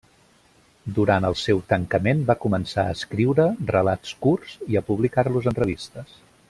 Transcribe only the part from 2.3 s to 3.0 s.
va començar a